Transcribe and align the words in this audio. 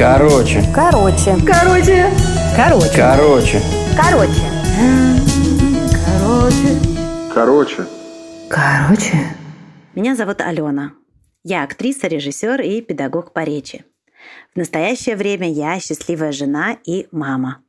Короче. 0.00 0.64
Короче. 0.74 1.36
Короче. 1.46 2.10
Короче. 2.56 2.96
Короче. 2.96 3.60
Короче. 3.98 4.40
Короче. 7.34 7.86
Короче. 8.48 9.36
Меня 9.94 10.16
зовут 10.16 10.40
Алена. 10.40 10.92
Я 11.44 11.64
актриса, 11.64 12.06
режиссер 12.06 12.62
и 12.62 12.80
педагог 12.80 13.34
по 13.34 13.44
речи. 13.44 13.84
В 14.54 14.56
настоящее 14.56 15.16
время 15.16 15.52
я 15.52 15.78
счастливая 15.78 16.32
жена 16.32 16.78
и 16.82 17.06
мама. 17.12 17.62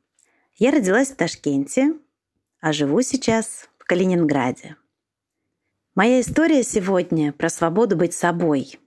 Я 0.56 0.70
родилась 0.70 1.08
в 1.08 1.16
Ташкенте, 1.16 1.92
а 2.62 2.72
живу 2.72 3.02
сейчас 3.02 3.68
в 3.76 3.84
Калининграде. 3.84 4.76
Моя 5.94 6.22
история 6.22 6.62
сегодня 6.62 7.34
про 7.34 7.50
свободу 7.50 7.94
быть 7.94 8.14
собой. 8.14 8.78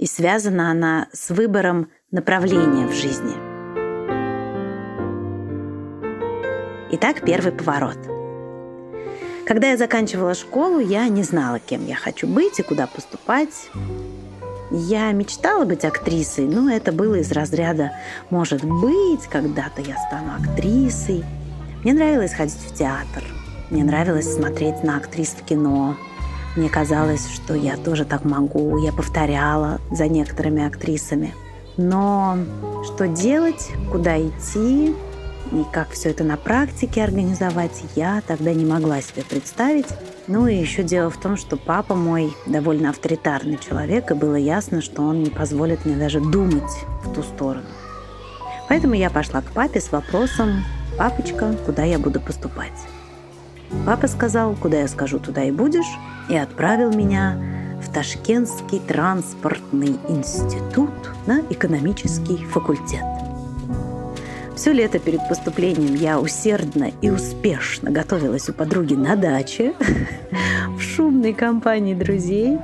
И 0.00 0.06
связана 0.06 0.70
она 0.70 1.08
с 1.12 1.28
выбором 1.28 1.90
направления 2.10 2.86
в 2.86 2.94
жизни. 2.94 3.34
Итак, 6.92 7.22
первый 7.26 7.52
поворот. 7.52 7.98
Когда 9.44 9.72
я 9.72 9.76
заканчивала 9.76 10.32
школу, 10.32 10.78
я 10.78 11.06
не 11.08 11.22
знала, 11.22 11.58
кем 11.58 11.86
я 11.86 11.96
хочу 11.96 12.26
быть 12.26 12.58
и 12.58 12.62
куда 12.62 12.86
поступать. 12.86 13.68
Я 14.70 15.12
мечтала 15.12 15.66
быть 15.66 15.84
актрисой, 15.84 16.46
но 16.46 16.72
это 16.72 16.92
было 16.92 17.16
из 17.16 17.30
разряда 17.30 17.92
«может 18.30 18.64
быть, 18.64 19.26
когда-то 19.26 19.82
я 19.82 19.98
стану 19.98 20.32
актрисой». 20.40 21.26
Мне 21.84 21.92
нравилось 21.92 22.32
ходить 22.32 22.54
в 22.54 22.74
театр, 22.74 23.22
мне 23.68 23.84
нравилось 23.84 24.32
смотреть 24.32 24.82
на 24.82 24.96
актрис 24.96 25.36
в 25.38 25.44
кино, 25.44 25.94
мне 26.56 26.68
казалось, 26.68 27.28
что 27.32 27.54
я 27.54 27.76
тоже 27.76 28.04
так 28.04 28.24
могу, 28.24 28.78
я 28.78 28.92
повторяла 28.92 29.80
за 29.90 30.08
некоторыми 30.08 30.66
актрисами. 30.66 31.34
Но 31.76 32.38
что 32.84 33.06
делать, 33.06 33.70
куда 33.90 34.20
идти 34.20 34.94
и 35.52 35.64
как 35.72 35.90
все 35.90 36.10
это 36.10 36.24
на 36.24 36.36
практике 36.36 37.02
организовать, 37.02 37.82
я 37.96 38.22
тогда 38.26 38.52
не 38.52 38.64
могла 38.64 39.00
себе 39.00 39.22
представить. 39.28 39.86
Ну 40.26 40.46
и 40.46 40.54
еще 40.54 40.82
дело 40.82 41.10
в 41.10 41.16
том, 41.16 41.36
что 41.36 41.56
папа 41.56 41.94
мой 41.94 42.32
довольно 42.46 42.90
авторитарный 42.90 43.58
человек, 43.58 44.10
и 44.10 44.14
было 44.14 44.36
ясно, 44.36 44.80
что 44.80 45.02
он 45.02 45.22
не 45.22 45.30
позволит 45.30 45.84
мне 45.84 45.96
даже 45.96 46.20
думать 46.20 46.70
в 47.04 47.12
ту 47.14 47.22
сторону. 47.22 47.66
Поэтому 48.68 48.94
я 48.94 49.10
пошла 49.10 49.40
к 49.40 49.50
папе 49.52 49.80
с 49.80 49.90
вопросом, 49.90 50.64
папочка, 50.96 51.56
куда 51.66 51.82
я 51.82 51.98
буду 51.98 52.20
поступать. 52.20 52.72
Папа 53.86 54.08
сказал, 54.08 54.54
куда 54.54 54.80
я 54.80 54.88
скажу, 54.88 55.18
туда 55.18 55.44
и 55.44 55.50
будешь, 55.50 55.98
и 56.28 56.36
отправил 56.36 56.92
меня 56.92 57.36
в 57.80 57.92
Ташкентский 57.92 58.80
транспортный 58.80 59.98
институт 60.08 60.90
на 61.26 61.40
экономический 61.50 62.44
факультет. 62.44 63.04
Все 64.54 64.72
лето 64.72 64.98
перед 64.98 65.26
поступлением 65.26 65.94
я 65.94 66.20
усердно 66.20 66.90
и 67.00 67.08
успешно 67.08 67.90
готовилась 67.90 68.48
у 68.50 68.52
подруги 68.52 68.94
на 68.94 69.16
даче 69.16 69.72
в 70.76 70.82
шумной 70.82 71.32
компании 71.32 71.94
друзей. 71.94 72.58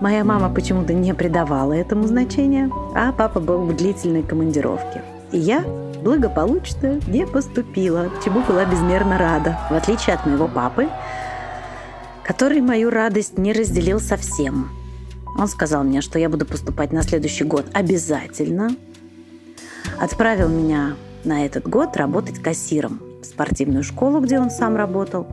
Моя 0.00 0.24
мама 0.24 0.52
почему-то 0.52 0.92
не 0.92 1.14
придавала 1.14 1.72
этому 1.72 2.06
значения, 2.06 2.70
а 2.94 3.12
папа 3.12 3.40
был 3.40 3.64
в 3.64 3.74
длительной 3.74 4.22
командировке. 4.22 5.02
И 5.34 5.38
я 5.38 5.64
благополучно 6.04 7.00
не 7.08 7.26
поступила, 7.26 8.08
чему 8.24 8.42
была 8.42 8.64
безмерно 8.64 9.18
рада. 9.18 9.58
В 9.68 9.74
отличие 9.74 10.14
от 10.14 10.24
моего 10.24 10.46
папы, 10.46 10.88
который 12.22 12.60
мою 12.60 12.88
радость 12.88 13.36
не 13.36 13.52
разделил 13.52 13.98
совсем. 13.98 14.70
Он 15.36 15.48
сказал 15.48 15.82
мне, 15.82 16.02
что 16.02 16.20
я 16.20 16.28
буду 16.28 16.46
поступать 16.46 16.92
на 16.92 17.02
следующий 17.02 17.42
год 17.42 17.66
обязательно. 17.72 18.76
Отправил 20.00 20.48
меня 20.48 20.94
на 21.24 21.44
этот 21.44 21.68
год 21.68 21.96
работать 21.96 22.40
кассиром 22.40 23.02
в 23.20 23.24
спортивную 23.26 23.82
школу, 23.82 24.20
где 24.20 24.38
он 24.38 24.50
сам 24.50 24.76
работал, 24.76 25.26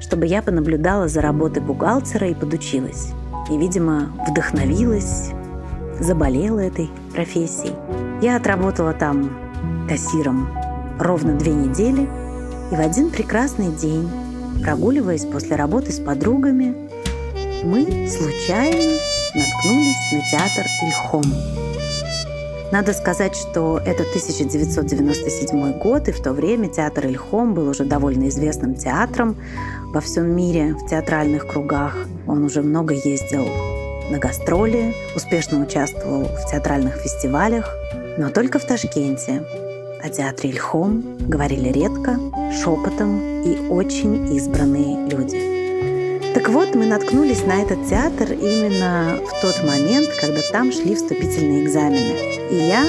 чтобы 0.00 0.26
я 0.26 0.42
понаблюдала 0.42 1.06
за 1.06 1.20
работой 1.20 1.62
бухгалтера 1.62 2.28
и 2.28 2.34
подучилась. 2.34 3.12
И, 3.48 3.56
видимо, 3.56 4.10
вдохновилась, 4.28 5.30
заболела 6.00 6.58
этой 6.58 6.90
профессией. 7.12 8.03
Я 8.22 8.36
отработала 8.36 8.92
там 8.92 9.30
кассиром 9.88 10.48
ровно 10.98 11.34
две 11.34 11.52
недели, 11.52 12.08
и 12.70 12.76
в 12.76 12.80
один 12.80 13.10
прекрасный 13.10 13.72
день, 13.72 14.08
прогуливаясь 14.62 15.24
после 15.24 15.56
работы 15.56 15.92
с 15.92 15.98
подругами, 15.98 16.74
мы 17.64 18.08
случайно 18.08 18.98
наткнулись 19.34 20.12
на 20.12 20.20
театр 20.30 20.64
Ильхом. 20.82 21.24
Надо 22.72 22.92
сказать, 22.92 23.36
что 23.36 23.78
это 23.78 24.02
1997 24.02 25.78
год, 25.78 26.08
и 26.08 26.12
в 26.12 26.22
то 26.22 26.32
время 26.32 26.68
театр 26.68 27.06
Ильхом 27.06 27.54
был 27.54 27.68
уже 27.68 27.84
довольно 27.84 28.28
известным 28.28 28.74
театром 28.74 29.36
во 29.92 30.00
всем 30.00 30.34
мире, 30.34 30.74
в 30.74 30.88
театральных 30.88 31.46
кругах. 31.46 31.96
Он 32.26 32.42
уже 32.44 32.62
много 32.62 32.94
ездил 32.94 33.46
на 34.10 34.18
гастроли, 34.18 34.94
успешно 35.14 35.62
участвовал 35.62 36.24
в 36.24 36.50
театральных 36.50 36.96
фестивалях, 36.96 37.74
но 38.18 38.30
только 38.30 38.58
в 38.58 38.64
Ташкенте, 38.64 39.42
о 40.02 40.08
театре 40.08 40.50
Ильхом 40.50 41.16
говорили 41.20 41.70
редко, 41.70 42.18
шепотом 42.52 43.42
и 43.42 43.68
очень 43.68 44.36
избранные 44.36 45.08
люди. 45.08 45.54
Так 46.34 46.48
вот, 46.48 46.74
мы 46.74 46.86
наткнулись 46.86 47.44
на 47.44 47.62
этот 47.62 47.88
театр 47.88 48.32
именно 48.32 49.16
в 49.16 49.40
тот 49.40 49.64
момент, 49.64 50.08
когда 50.20 50.40
там 50.52 50.72
шли 50.72 50.94
вступительные 50.94 51.64
экзамены. 51.64 52.50
И 52.50 52.56
я, 52.56 52.84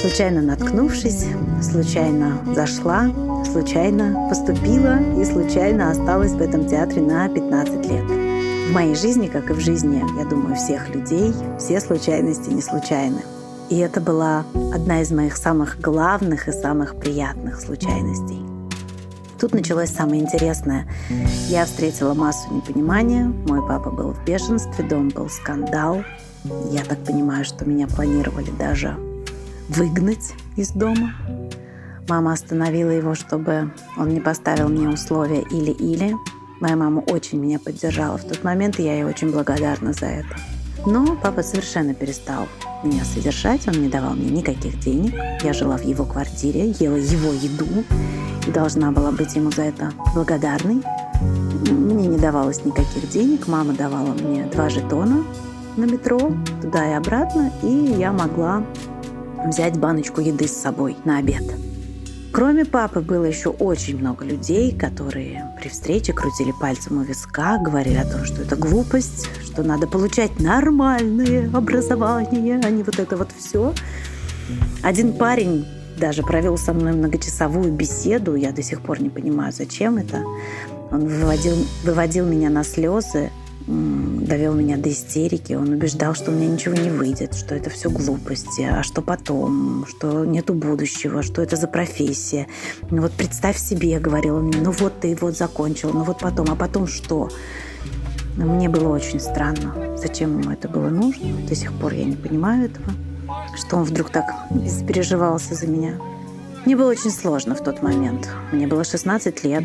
случайно 0.00 0.42
наткнувшись, 0.42 1.26
случайно 1.60 2.38
зашла, 2.54 3.10
случайно 3.50 4.28
поступила 4.28 4.98
и 5.20 5.24
случайно 5.24 5.90
осталась 5.90 6.32
в 6.32 6.40
этом 6.40 6.68
театре 6.68 7.02
на 7.02 7.28
15 7.28 7.86
лет. 7.90 8.04
В 8.04 8.72
моей 8.72 8.94
жизни, 8.94 9.26
как 9.26 9.50
и 9.50 9.54
в 9.54 9.60
жизни, 9.60 10.04
я 10.18 10.24
думаю, 10.24 10.54
всех 10.54 10.94
людей, 10.94 11.32
все 11.58 11.80
случайности 11.80 12.50
не 12.50 12.62
случайны. 12.62 13.22
И 13.70 13.78
это 13.78 14.00
была 14.00 14.44
одна 14.74 15.00
из 15.00 15.12
моих 15.12 15.36
самых 15.36 15.80
главных 15.80 16.48
и 16.48 16.52
самых 16.52 16.96
приятных 16.96 17.60
случайностей. 17.60 18.40
Тут 19.40 19.54
началось 19.54 19.90
самое 19.90 20.20
интересное. 20.20 20.86
Я 21.48 21.64
встретила 21.64 22.12
массу 22.12 22.52
непонимания. 22.52 23.24
Мой 23.24 23.66
папа 23.66 23.90
был 23.90 24.12
в 24.12 24.24
бешенстве, 24.24 24.84
дом 24.84 25.08
был 25.08 25.30
скандал. 25.30 26.04
Я 26.70 26.84
так 26.84 26.98
понимаю, 27.04 27.44
что 27.44 27.64
меня 27.64 27.86
планировали 27.86 28.50
даже 28.58 28.96
выгнать 29.68 30.34
из 30.56 30.70
дома. 30.72 31.14
Мама 32.08 32.32
остановила 32.32 32.90
его, 32.90 33.14
чтобы 33.14 33.72
он 33.96 34.08
не 34.08 34.20
поставил 34.20 34.68
мне 34.68 34.88
условия 34.88 35.42
или-или. 35.42 36.16
Моя 36.60 36.74
мама 36.74 37.00
очень 37.00 37.38
меня 37.38 37.60
поддержала 37.60 38.18
в 38.18 38.24
тот 38.24 38.42
момент, 38.42 38.80
и 38.80 38.82
я 38.82 38.94
ей 38.94 39.04
очень 39.04 39.30
благодарна 39.30 39.92
за 39.92 40.06
это. 40.06 40.36
Но 40.86 41.16
папа 41.22 41.42
совершенно 41.42 41.94
перестал 41.94 42.48
меня 42.82 43.04
содержать, 43.04 43.68
он 43.68 43.82
не 43.82 43.88
давал 43.88 44.14
мне 44.14 44.30
никаких 44.30 44.78
денег. 44.80 45.14
Я 45.42 45.52
жила 45.52 45.76
в 45.76 45.84
его 45.84 46.04
квартире, 46.04 46.74
ела 46.78 46.96
его 46.96 47.32
еду 47.32 47.84
и 48.46 48.50
должна 48.50 48.90
была 48.90 49.10
быть 49.10 49.34
ему 49.36 49.50
за 49.50 49.62
это 49.62 49.92
благодарной. 50.14 50.82
Мне 51.70 52.06
не 52.06 52.18
давалось 52.18 52.64
никаких 52.64 53.10
денег, 53.10 53.46
мама 53.46 53.74
давала 53.74 54.14
мне 54.14 54.44
два 54.44 54.70
жетона 54.70 55.24
на 55.76 55.84
метро, 55.84 56.32
туда 56.62 56.90
и 56.90 56.94
обратно, 56.94 57.52
и 57.62 57.94
я 57.98 58.12
могла 58.12 58.64
взять 59.46 59.78
баночку 59.78 60.20
еды 60.20 60.48
с 60.48 60.56
собой 60.56 60.96
на 61.04 61.18
обед. 61.18 61.42
Кроме 62.32 62.64
папы 62.64 63.00
было 63.00 63.24
еще 63.24 63.48
очень 63.48 63.98
много 63.98 64.24
людей, 64.24 64.76
которые 64.76 65.52
при 65.60 65.68
встрече 65.68 66.12
крутили 66.12 66.52
пальцем 66.60 66.98
у 66.98 67.02
виска, 67.02 67.58
говорили 67.58 67.96
о 67.96 68.04
том, 68.04 68.24
что 68.24 68.42
это 68.42 68.54
глупость, 68.54 69.28
что 69.44 69.64
надо 69.64 69.88
получать 69.88 70.38
нормальное 70.38 71.50
образование, 71.52 72.60
а 72.62 72.70
не 72.70 72.84
вот 72.84 73.00
это 73.00 73.16
вот 73.16 73.30
все. 73.36 73.74
Один 74.82 75.14
парень 75.14 75.66
даже 75.98 76.22
провел 76.22 76.56
со 76.56 76.72
мной 76.72 76.92
многочасовую 76.92 77.72
беседу, 77.72 78.36
я 78.36 78.52
до 78.52 78.62
сих 78.62 78.80
пор 78.80 79.02
не 79.02 79.10
понимаю, 79.10 79.52
зачем 79.52 79.98
это. 79.98 80.24
Он 80.92 81.06
выводил, 81.06 81.54
выводил 81.84 82.26
меня 82.26 82.48
на 82.48 82.62
слезы, 82.62 83.30
довел 83.66 84.54
меня 84.54 84.76
до 84.76 84.90
истерики. 84.90 85.52
Он 85.52 85.68
убеждал, 85.70 86.14
что 86.14 86.30
у 86.30 86.34
меня 86.34 86.48
ничего 86.48 86.74
не 86.74 86.90
выйдет, 86.90 87.34
что 87.34 87.54
это 87.54 87.70
все 87.70 87.90
глупости, 87.90 88.62
а 88.62 88.82
что 88.82 89.02
потом, 89.02 89.86
что 89.86 90.24
нету 90.24 90.54
будущего, 90.54 91.22
что 91.22 91.42
это 91.42 91.56
за 91.56 91.66
профессия. 91.66 92.46
Ну 92.90 93.02
вот 93.02 93.12
представь 93.12 93.58
себе, 93.58 93.98
говорил 93.98 94.36
он 94.36 94.44
мне, 94.46 94.60
ну 94.60 94.70
вот 94.70 95.00
ты 95.00 95.16
вот 95.20 95.36
закончил, 95.36 95.92
ну 95.92 96.04
вот 96.04 96.20
потом, 96.20 96.50
а 96.50 96.56
потом 96.56 96.86
что? 96.86 97.28
Но 98.36 98.46
мне 98.46 98.68
было 98.68 98.88
очень 98.88 99.20
странно, 99.20 99.96
зачем 99.96 100.40
ему 100.40 100.52
это 100.52 100.68
было 100.68 100.88
нужно. 100.88 101.28
До 101.48 101.54
сих 101.54 101.72
пор 101.72 101.92
я 101.92 102.04
не 102.04 102.16
понимаю 102.16 102.66
этого, 102.66 102.92
что 103.56 103.76
он 103.76 103.84
вдруг 103.84 104.10
так 104.10 104.24
переживался 104.86 105.54
за 105.54 105.66
меня. 105.66 106.00
Мне 106.64 106.76
было 106.76 106.90
очень 106.90 107.10
сложно 107.10 107.54
в 107.54 107.64
тот 107.64 107.82
момент. 107.82 108.28
Мне 108.52 108.66
было 108.66 108.84
16 108.84 109.44
лет. 109.44 109.64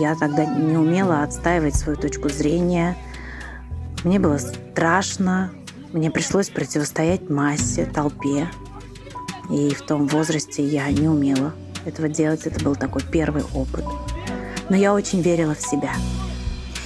Я 0.00 0.16
тогда 0.16 0.44
не 0.44 0.76
умела 0.76 1.22
отстаивать 1.22 1.76
свою 1.76 1.96
точку 1.98 2.28
зрения– 2.28 2.96
мне 4.04 4.18
было 4.18 4.38
страшно, 4.38 5.52
мне 5.92 6.10
пришлось 6.10 6.48
противостоять 6.48 7.28
массе, 7.30 7.84
толпе. 7.84 8.48
И 9.50 9.74
в 9.74 9.82
том 9.82 10.06
возрасте 10.06 10.64
я 10.64 10.90
не 10.90 11.08
умела 11.08 11.52
этого 11.84 12.08
делать. 12.08 12.46
Это 12.46 12.64
был 12.64 12.74
такой 12.74 13.02
первый 13.02 13.44
опыт. 13.54 13.84
Но 14.68 14.76
я 14.76 14.94
очень 14.94 15.20
верила 15.20 15.54
в 15.54 15.60
себя. 15.60 15.92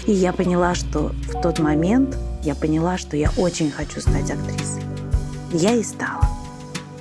И 0.07 0.13
я 0.13 0.33
поняла, 0.33 0.75
что 0.75 1.13
в 1.33 1.41
тот 1.41 1.59
момент 1.59 2.17
я 2.43 2.55
поняла, 2.55 2.99
что 2.99 3.17
я 3.17 3.31
очень 3.37 3.71
хочу 3.71 4.01
стать 4.01 4.31
актрисой. 4.31 4.83
Я 5.53 5.75
и 5.75 5.83
стала. 5.83 6.23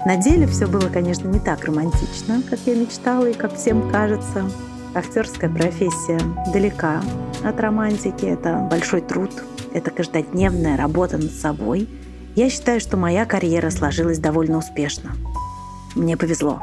На 0.05 0.17
деле 0.17 0.45
все 0.47 0.67
было, 0.67 0.87
конечно, 0.89 1.27
не 1.27 1.39
так 1.39 1.65
романтично, 1.65 2.43
как 2.49 2.59
я 2.65 2.75
мечтала 2.75 3.25
и 3.25 3.33
как 3.33 3.55
всем 3.55 3.91
кажется. 3.91 4.49
Актерская 4.93 5.49
профессия 5.49 6.19
далека 6.53 7.01
от 7.43 7.59
романтики. 7.59 8.25
Это 8.25 8.67
большой 8.69 9.01
труд, 9.01 9.31
это 9.75 9.91
каждодневная 9.91 10.77
работа 10.77 11.17
над 11.17 11.33
собой. 11.33 11.89
Я 12.35 12.49
считаю, 12.49 12.79
что 12.79 12.95
моя 12.95 13.25
карьера 13.25 13.69
сложилась 13.69 14.19
довольно 14.19 14.57
успешно. 14.57 15.11
Мне 15.95 16.15
повезло. 16.15 16.61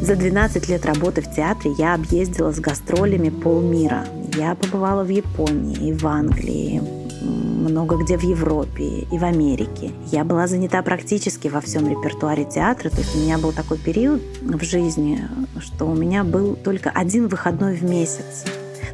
За 0.00 0.14
12 0.14 0.68
лет 0.68 0.86
работы 0.86 1.22
в 1.22 1.30
театре 1.34 1.74
я 1.76 1.94
объездила 1.94 2.52
с 2.52 2.60
гастролями 2.60 3.30
полмира. 3.30 4.06
Я 4.36 4.54
побывала 4.54 5.02
в 5.02 5.08
Японии 5.08 5.88
и 5.88 5.92
в 5.92 6.06
Англии, 6.06 6.80
много 7.20 7.96
где 7.96 8.16
в 8.16 8.22
Европе 8.22 9.00
и 9.10 9.18
в 9.18 9.24
Америке. 9.24 9.90
Я 10.06 10.24
была 10.24 10.46
занята 10.46 10.82
практически 10.82 11.48
во 11.48 11.60
всем 11.60 11.88
репертуаре 11.88 12.44
театра, 12.44 12.90
то 12.90 12.98
есть 12.98 13.14
у 13.16 13.18
меня 13.18 13.38
был 13.38 13.52
такой 13.52 13.76
период 13.76 14.22
в 14.40 14.62
жизни, 14.62 15.20
что 15.58 15.84
у 15.84 15.94
меня 15.94 16.22
был 16.22 16.54
только 16.54 16.90
один 16.90 17.26
выходной 17.26 17.74
в 17.74 17.82
месяц. 17.82 18.44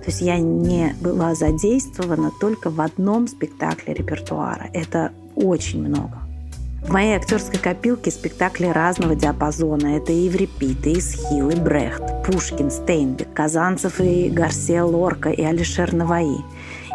То 0.06 0.12
есть 0.12 0.22
я 0.22 0.38
не 0.38 0.94
была 1.00 1.34
задействована 1.34 2.30
только 2.40 2.70
в 2.70 2.80
одном 2.80 3.26
спектакле 3.26 3.92
репертуара. 3.92 4.70
Это 4.72 5.10
очень 5.34 5.82
много. 5.82 6.20
В 6.86 6.92
моей 6.92 7.16
актерской 7.16 7.58
копилке 7.58 8.12
спектакли 8.12 8.66
разного 8.66 9.16
диапазона. 9.16 9.96
Это 9.96 10.12
и 10.12 10.26
Еврипид, 10.26 10.86
и 10.86 11.00
Исхил, 11.00 11.50
и 11.50 11.56
Брехт, 11.56 12.04
Пушкин, 12.24 12.70
Стейнбек, 12.70 13.32
Казанцев 13.34 14.00
и 14.00 14.30
Гарсия 14.30 14.84
Лорка, 14.84 15.30
и 15.30 15.42
Алишер 15.42 15.92
Наваи. 15.92 16.38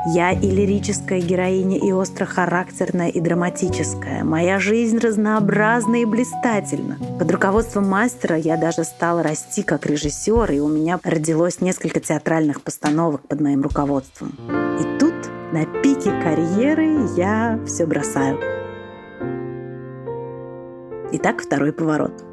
Я 0.03 0.31
и 0.31 0.49
лирическая 0.49 1.19
героиня, 1.19 1.77
и 1.77 1.91
острохарактерная, 1.91 3.09
и 3.09 3.19
драматическая. 3.19 4.23
Моя 4.23 4.57
жизнь 4.57 4.97
разнообразна 4.97 6.01
и 6.01 6.05
блистательна. 6.05 6.97
Под 7.19 7.29
руководством 7.31 7.87
мастера 7.87 8.35
я 8.35 8.57
даже 8.57 8.83
стала 8.83 9.21
расти 9.21 9.61
как 9.61 9.85
режиссер, 9.85 10.51
и 10.53 10.59
у 10.59 10.67
меня 10.67 10.99
родилось 11.03 11.61
несколько 11.61 11.99
театральных 11.99 12.61
постановок 12.61 13.27
под 13.27 13.41
моим 13.41 13.61
руководством. 13.61 14.33
И 14.79 14.97
тут, 14.97 15.13
на 15.51 15.65
пике 15.65 16.11
карьеры, 16.23 17.07
я 17.15 17.59
все 17.67 17.85
бросаю. 17.85 18.39
Итак, 21.11 21.43
второй 21.43 21.73
поворот. 21.73 22.23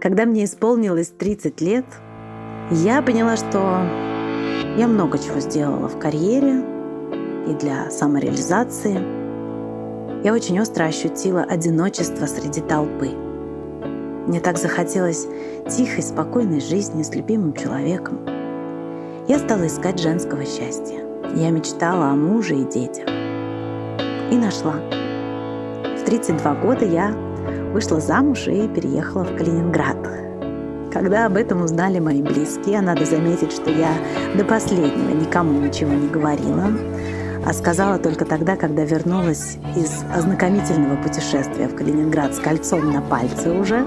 Когда 0.00 0.24
мне 0.24 0.44
исполнилось 0.44 1.08
30 1.08 1.60
лет, 1.60 1.84
я 2.70 3.02
поняла, 3.02 3.36
что 3.36 3.82
я 4.78 4.86
много 4.88 5.18
чего 5.18 5.40
сделала 5.40 5.88
в 5.88 5.98
карьере, 5.98 6.79
и 7.50 7.54
для 7.54 7.90
самореализации, 7.90 8.98
я 10.24 10.32
очень 10.32 10.60
остро 10.60 10.84
ощутила 10.84 11.42
одиночество 11.42 12.26
среди 12.26 12.60
толпы. 12.60 13.10
Мне 14.26 14.40
так 14.40 14.58
захотелось 14.58 15.26
тихой, 15.68 16.02
спокойной 16.02 16.60
жизни 16.60 17.02
с 17.02 17.14
любимым 17.14 17.54
человеком. 17.54 18.20
Я 19.26 19.38
стала 19.38 19.66
искать 19.66 19.98
женского 19.98 20.44
счастья. 20.44 21.00
Я 21.34 21.50
мечтала 21.50 22.10
о 22.10 22.14
муже 22.14 22.56
и 22.56 22.64
детях. 22.64 23.08
И 24.30 24.36
нашла. 24.36 24.74
В 25.98 26.04
32 26.04 26.54
года 26.56 26.84
я 26.84 27.14
вышла 27.72 28.00
замуж 28.00 28.46
и 28.46 28.68
переехала 28.68 29.24
в 29.24 29.36
Калининград. 29.36 29.96
Когда 30.92 31.26
об 31.26 31.36
этом 31.36 31.62
узнали 31.62 32.00
мои 32.00 32.20
близкие, 32.20 32.80
надо 32.80 33.04
заметить, 33.04 33.52
что 33.52 33.70
я 33.70 33.92
до 34.36 34.44
последнего 34.44 35.10
никому 35.10 35.60
ничего 35.60 35.92
не 35.92 36.08
говорила, 36.08 36.66
а 37.44 37.52
сказала 37.52 37.98
только 37.98 38.24
тогда, 38.24 38.56
когда 38.56 38.84
вернулась 38.84 39.58
из 39.76 40.04
ознакомительного 40.14 40.96
путешествия 40.96 41.68
в 41.68 41.74
Калининград 41.74 42.34
с 42.34 42.38
кольцом 42.38 42.92
на 42.92 43.00
пальце 43.00 43.50
уже. 43.50 43.84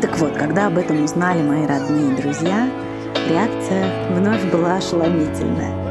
Так 0.00 0.18
вот, 0.18 0.36
когда 0.36 0.66
об 0.66 0.78
этом 0.78 1.04
узнали 1.04 1.42
мои 1.42 1.66
родные 1.66 2.16
друзья, 2.16 2.68
реакция 3.28 3.86
вновь 4.10 4.44
была 4.50 4.76
ошеломительная. 4.76 5.82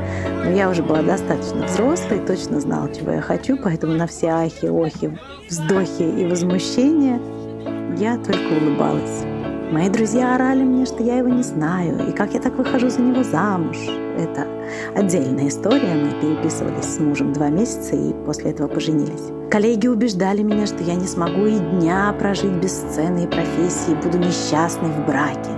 Но 0.43 0.51
я 0.51 0.69
уже 0.69 0.83
была 0.83 1.01
достаточно 1.01 1.65
взрослой, 1.65 2.19
точно 2.19 2.59
знала, 2.59 2.93
чего 2.93 3.11
я 3.11 3.21
хочу, 3.21 3.57
поэтому 3.57 3.93
на 3.93 4.07
все 4.07 4.27
ахи, 4.27 4.65
охи, 4.65 5.17
вздохи 5.47 6.03
и 6.03 6.25
возмущения 6.25 7.19
я 7.97 8.17
только 8.17 8.53
улыбалась. 8.61 9.23
Мои 9.71 9.87
друзья 9.87 10.35
орали 10.35 10.63
мне, 10.63 10.85
что 10.85 11.01
я 11.01 11.17
его 11.17 11.29
не 11.29 11.43
знаю, 11.43 12.09
и 12.09 12.11
как 12.11 12.33
я 12.33 12.41
так 12.41 12.57
выхожу 12.57 12.89
за 12.89 12.99
него 12.99 13.23
замуж. 13.23 13.77
Это 14.17 14.45
отдельная 14.95 15.47
история. 15.47 15.93
Мы 15.93 16.11
переписывались 16.21 16.95
с 16.95 16.99
мужем 16.99 17.33
два 17.33 17.49
месяца 17.49 17.95
и 17.95 18.13
после 18.25 18.51
этого 18.51 18.67
поженились. 18.67 19.31
Коллеги 19.51 19.87
убеждали 19.87 20.43
меня, 20.43 20.65
что 20.65 20.81
я 20.83 20.95
не 20.95 21.07
смогу 21.07 21.45
и 21.45 21.59
дня 21.59 22.15
прожить 22.17 22.53
без 22.53 22.71
сцены 22.71 23.25
и 23.25 23.27
профессии, 23.27 23.93
буду 24.01 24.17
несчастной 24.17 24.89
в 24.89 25.05
браке. 25.05 25.51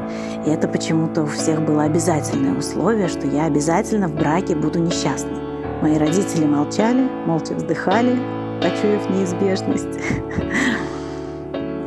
И 0.45 0.49
это 0.49 0.67
почему-то 0.67 1.23
у 1.23 1.27
всех 1.27 1.63
было 1.63 1.83
обязательное 1.83 2.57
условие, 2.57 3.07
что 3.07 3.27
я 3.27 3.45
обязательно 3.45 4.07
в 4.07 4.15
браке 4.15 4.55
буду 4.55 4.79
несчастной. 4.79 5.39
Мои 5.81 5.97
родители 5.97 6.45
молчали, 6.45 7.07
молча 7.27 7.53
вздыхали, 7.53 8.17
почуяв 8.61 9.09
неизбежность. 9.09 9.99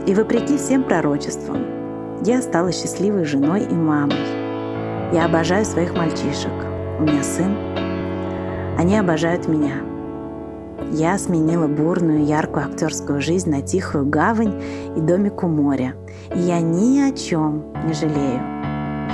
И 0.07 0.15
вопреки 0.15 0.57
всем 0.57 0.85
пророчествам, 0.85 1.65
я 2.25 2.41
стала 2.41 2.71
счастливой 2.71 3.25
женой 3.25 3.65
и 3.65 3.75
мамой. 3.75 4.17
Я 5.13 5.25
обожаю 5.25 5.65
своих 5.65 5.95
мальчишек. 5.95 6.53
У 6.99 7.03
меня 7.03 7.23
сын. 7.23 7.55
Они 8.79 8.97
обожают 8.97 9.49
меня. 9.49 9.83
Я 10.93 11.19
сменила 11.19 11.67
бурную, 11.67 12.25
яркую 12.25 12.67
актерскую 12.67 13.21
жизнь 13.21 13.51
на 13.51 13.63
тихую 13.63 14.07
гавань 14.07 14.63
и 14.97 15.01
домик 15.01 15.43
у 15.43 15.49
моря. 15.49 15.95
И 16.35 16.39
я 16.39 16.61
ни 16.61 17.01
о 17.01 17.13
чем 17.13 17.65
не 17.87 17.93
жалею. 17.93 18.41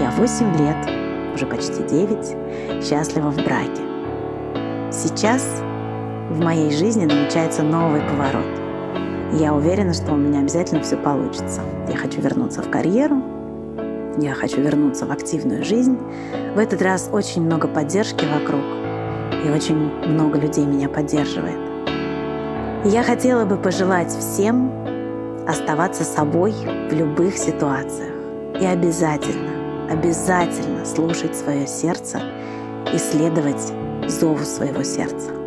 Я 0.01 0.13
8 0.17 0.57
лет, 0.59 1.35
уже 1.35 1.47
почти 1.47 1.83
9, 1.83 2.85
счастлива 2.85 3.31
в 3.31 3.37
браке. 3.37 3.83
Сейчас 4.91 5.45
в 6.31 6.41
моей 6.41 6.71
жизни 6.71 7.05
намечается 7.05 7.63
новый 7.63 8.01
поворот– 8.03 8.47
я 9.35 9.55
уверена, 9.55 9.95
что 9.95 10.13
у 10.13 10.17
меня 10.17 10.41
обязательно 10.41 10.83
все 10.83 10.97
получится. 10.99 11.63
Я 11.89 11.97
хочу 11.97 12.21
вернуться 12.21 12.61
в 12.61 12.71
карьеру, 12.71 13.23
я 14.19 14.35
хочу 14.35 14.61
вернуться 14.61 15.07
в 15.07 15.11
активную 15.11 15.65
жизнь. 15.65 15.99
В 16.55 16.59
этот 16.59 16.83
раз 16.83 17.09
очень 17.13 17.43
много 17.43 17.69
поддержки 17.69 18.25
вокруг, 18.25 18.63
и 19.45 19.51
очень 19.51 19.77
много 19.77 20.39
людей 20.39 20.65
меня 20.67 20.89
поддерживает. 20.89 21.59
И 22.85 22.89
я 22.89 23.03
хотела 23.03 23.45
бы 23.45 23.57
пожелать 23.57 24.11
всем 24.11 24.71
оставаться 25.47 26.05
собой 26.05 26.53
в 26.53 26.93
любых 26.93 27.37
ситуациях. 27.37 28.13
И 28.61 28.65
обязательно, 28.65 29.91
обязательно 29.91 30.85
слушать 30.85 31.35
свое 31.35 31.67
сердце 31.67 32.21
и 32.93 32.99
следовать 32.99 33.73
зову 34.09 34.45
своего 34.45 34.83
сердца. 34.83 35.42